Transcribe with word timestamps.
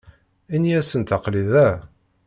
Ini-asent 0.55 1.09
aql-i 1.15 1.43
da. 1.51 1.67